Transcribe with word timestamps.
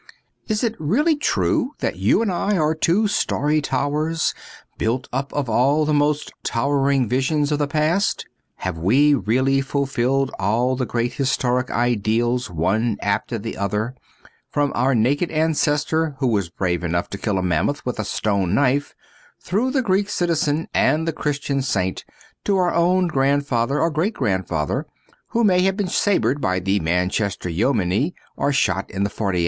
Is 0.47 0.63
it 0.63 0.73
really 0.79 1.15
true 1.15 1.73
that 1.77 1.97
you 1.97 2.23
and 2.23 2.31
I 2.31 2.57
are 2.57 2.73
two 2.73 3.07
starry 3.07 3.61
towers 3.61 4.33
built 4.79 5.07
up 5.13 5.31
of 5.31 5.47
all 5.47 5.85
the 5.85 5.93
most 5.93 6.33
towering 6.43 7.07
visions 7.07 7.51
of 7.51 7.59
the 7.59 7.67
past? 7.67 8.25
Have 8.65 8.79
we 8.79 9.13
really 9.13 9.61
fulfilled 9.61 10.31
all 10.39 10.75
the 10.75 10.87
great 10.87 11.13
historic 11.13 11.69
ideals 11.69 12.49
one 12.49 12.97
after 12.99 13.37
the 13.37 13.55
other, 13.55 13.93
from 14.49 14.71
our 14.73 14.95
naked 14.95 15.29
ancestor 15.29 16.15
who 16.17 16.25
was 16.25 16.49
brave 16.49 16.83
enough 16.83 17.07
to 17.11 17.19
kill 17.19 17.37
a 17.37 17.43
mammoth 17.43 17.85
with 17.85 17.99
a 17.99 18.03
stone 18.03 18.55
knife, 18.55 18.95
through 19.39 19.69
the 19.69 19.83
Greek 19.83 20.09
citizen 20.09 20.67
and 20.73 21.07
the 21.07 21.13
Christian 21.13 21.61
saint 21.61 22.05
to 22.45 22.57
our 22.57 22.73
own 22.73 23.05
grandfather 23.05 23.79
or 23.79 23.91
great 23.91 24.15
grandfather, 24.15 24.87
who 25.27 25.43
may 25.43 25.61
have 25.61 25.77
been 25.77 25.85
sabred 25.87 26.41
by 26.41 26.59
the 26.59 26.79
Manchester 26.79 27.49
Yeomany 27.49 28.13
or 28.35 28.51
shot 28.51 28.89
in 28.89 29.03
the 29.03 29.09
'48? 29.11 29.39